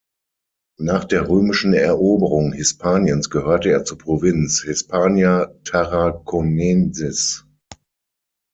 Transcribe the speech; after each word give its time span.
Nach 0.79 1.03
der 1.05 1.27
römischen 1.29 1.73
Eroberung 1.75 2.53
Hispaniens 2.53 3.29
gehörte 3.29 3.69
er 3.69 3.85
zur 3.85 3.99
Provinz 3.99 4.63
"Hispania 4.63 5.53
Tarraconensis". 5.63 7.45